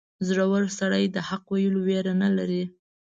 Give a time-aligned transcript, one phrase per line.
[0.27, 2.63] •زړور سړی د حق ویلو ویره نه لري.